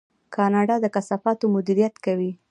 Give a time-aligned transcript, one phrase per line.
[0.35, 2.31] کاناډا د کثافاتو مدیریت کوي.